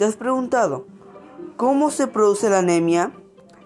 [0.00, 0.86] ¿Te has preguntado
[1.58, 3.12] cómo se produce la anemia?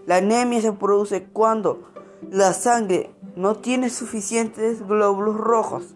[0.05, 1.85] La anemia se produce cuando
[2.29, 5.95] la sangre no tiene suficientes glóbulos rojos.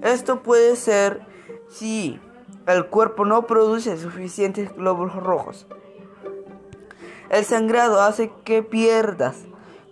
[0.00, 1.26] Esto puede ser
[1.68, 2.18] si
[2.66, 5.66] el cuerpo no produce suficientes glóbulos rojos.
[7.28, 9.36] El sangrado hace que pierdas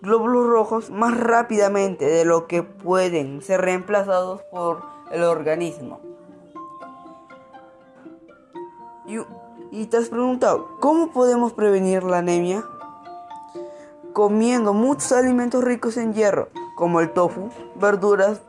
[0.00, 4.80] glóbulos rojos más rápidamente de lo que pueden ser reemplazados por
[5.10, 6.00] el organismo.
[9.70, 12.64] Te has preguntado, ¿cómo podemos prevenir la anemia?
[14.12, 18.40] Comiendo muchos alimentos ricos en hierro, como el tofu, verduras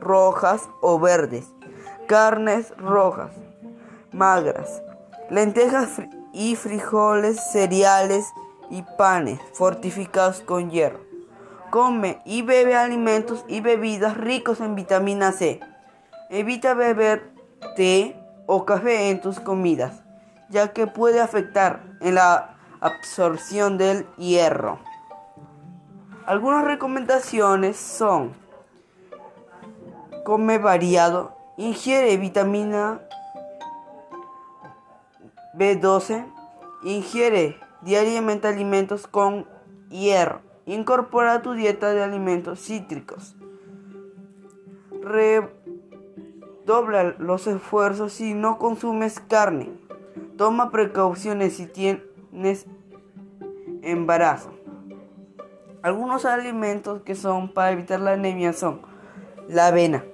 [0.00, 1.46] rojas o verdes,
[2.06, 3.30] carnes rojas,
[4.12, 4.82] magras,
[5.30, 6.02] lentejas
[6.32, 8.26] y frijoles, cereales
[8.70, 11.00] y panes fortificados con hierro.
[11.70, 15.60] Come y bebe alimentos y bebidas ricos en vitamina C.
[16.30, 17.32] Evita beber
[17.76, 18.16] té
[18.46, 20.03] o café en tus comidas,
[20.54, 24.78] ya que puede afectar en la absorción del hierro.
[26.26, 28.32] Algunas recomendaciones son
[30.22, 33.00] come variado, ingiere vitamina
[35.58, 36.24] B12,
[36.84, 39.48] ingiere diariamente alimentos con
[39.90, 43.34] hierro, incorpora a tu dieta de alimentos cítricos.
[45.02, 45.42] Redobla
[47.18, 49.83] los esfuerzos si no consumes carne.
[50.36, 52.66] Toma precauciones si tienes
[53.82, 54.52] embarazo.
[55.82, 58.80] Algunos alimentos que son para evitar la anemia son
[59.48, 60.04] la avena,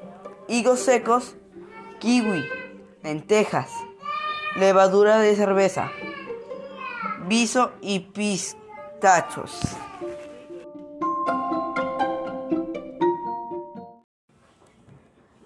[0.49, 1.37] higos secos,
[2.01, 2.45] kiwi,
[3.03, 3.71] lentejas,
[4.57, 5.91] levadura de cerveza,
[7.27, 9.61] viso y pistachos.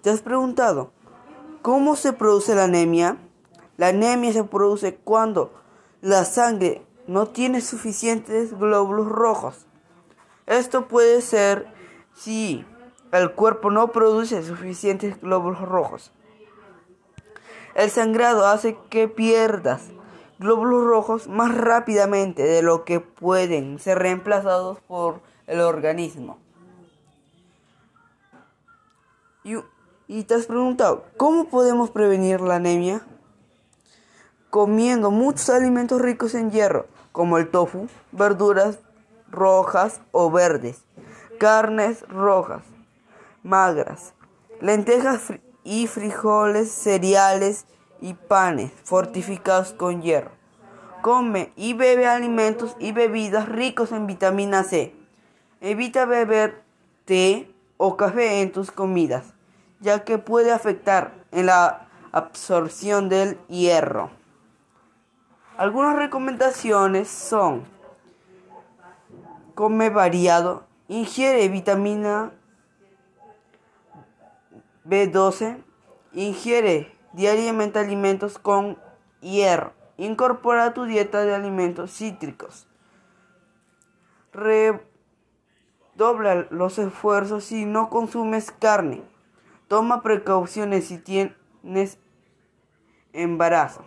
[0.01, 0.91] ¿Te has preguntado
[1.61, 3.17] cómo se produce la anemia?
[3.77, 5.51] La anemia se produce cuando
[6.01, 9.65] la sangre no tiene suficientes glóbulos rojos.
[10.47, 11.67] Esto puede ser
[12.13, 12.65] si
[13.11, 16.11] el cuerpo no produce suficientes glóbulos rojos.
[17.75, 19.89] El sangrado hace que pierdas
[20.39, 26.37] glóbulos rojos más rápidamente de lo que pueden ser reemplazados por el organismo.
[29.43, 29.55] Y,
[30.07, 33.05] y, te has preguntado, ¿cómo podemos prevenir la anemia?
[34.55, 38.79] Comiendo muchos alimentos ricos en hierro, como el tofu, verduras
[39.29, 40.85] rojas o verdes,
[41.37, 42.63] carnes rojas,
[43.43, 44.13] magras,
[44.61, 45.33] lentejas
[45.65, 47.65] y frijoles, cereales
[47.99, 50.31] y panes fortificados con hierro.
[51.01, 54.95] Come y bebe alimentos y bebidas ricos en vitamina C.
[55.59, 56.63] Evita beber
[57.03, 59.33] té o café en tus comidas,
[59.81, 64.11] ya que puede afectar en la absorción del hierro.
[65.57, 67.63] Algunas recomendaciones son
[69.53, 72.33] come variado, ingiere vitamina
[74.85, 75.63] B12,
[76.11, 78.77] ingiere diariamente alimentos con
[79.21, 79.71] hierro.
[79.97, 82.67] Incorpora a tu dieta de alimentos cítricos.
[84.33, 84.81] Redobla
[86.49, 89.03] los esfuerzos si no consumes carne.
[89.69, 91.97] Toma precauciones si tienes
[93.13, 93.85] embarazo.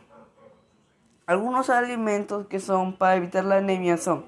[1.29, 4.25] Algunos alimentos que son para evitar la anemia son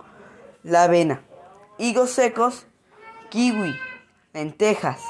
[0.62, 1.22] la avena,
[1.78, 2.66] higos secos,
[3.30, 3.74] kiwi,
[4.34, 5.00] lentejas,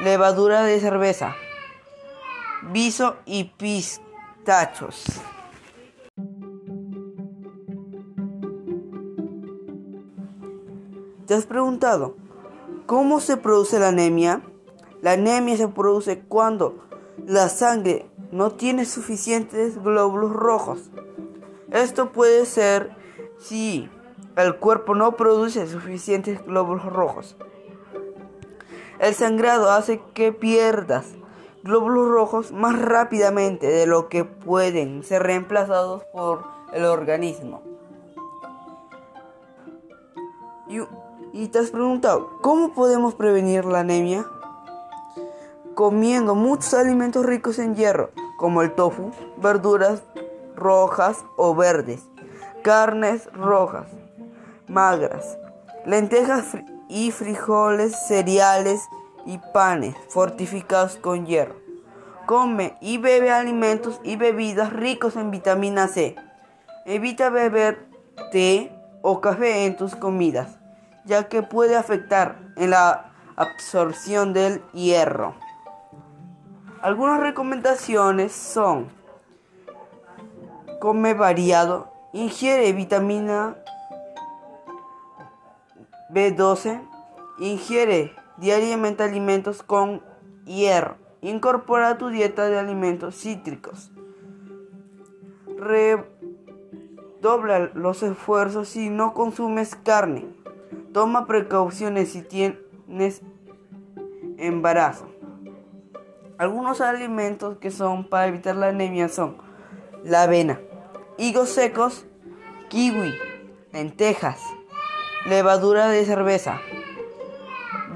[0.00, 1.36] levadura de cerveza,
[2.72, 5.04] viso y pistachos.
[11.28, 12.16] ¿Te has preguntado
[12.86, 14.42] cómo se produce la anemia?
[15.00, 16.84] La anemia se produce cuando
[17.24, 20.90] la sangre no tiene suficientes glóbulos rojos.
[21.70, 22.90] Esto puede ser
[23.38, 23.88] si
[24.34, 27.36] el cuerpo no produce suficientes glóbulos rojos.
[28.98, 31.06] El sangrado hace que pierdas
[31.62, 37.62] glóbulos rojos más rápidamente de lo que pueden ser reemplazados por el organismo.
[40.66, 40.80] Y,
[41.32, 44.26] y te has preguntado, ¿cómo podemos prevenir la anemia?
[45.76, 50.02] Comiendo muchos alimentos ricos en hierro, como el tofu, verduras
[50.56, 52.02] rojas o verdes,
[52.62, 53.86] carnes rojas,
[54.68, 55.38] magras,
[55.84, 56.56] lentejas
[56.88, 58.88] y frijoles, cereales
[59.26, 61.56] y panes fortificados con hierro.
[62.26, 66.16] Come y bebe alimentos y bebidas ricos en vitamina C.
[66.86, 67.86] Evita beber
[68.32, 68.72] té
[69.02, 70.58] o café en tus comidas,
[71.04, 75.34] ya que puede afectar en la absorción del hierro.
[76.84, 78.88] Algunas recomendaciones son
[80.80, 83.56] come variado, ingiere vitamina
[86.10, 86.82] B12,
[87.38, 90.02] ingiere diariamente alimentos con
[90.44, 93.90] hierro, incorpora a tu dieta de alimentos cítricos.
[95.56, 96.10] Redobla
[97.72, 100.26] los esfuerzos si no consumes carne.
[100.92, 103.22] Toma precauciones si tienes
[104.36, 105.13] embarazo.
[106.36, 109.36] Algunos alimentos que son para evitar la anemia son
[110.02, 110.60] la avena,
[111.16, 112.06] higos secos,
[112.68, 113.14] kiwi,
[113.72, 114.40] lentejas,
[115.26, 116.60] levadura de cerveza,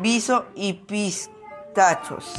[0.01, 2.35] viso y pistachos.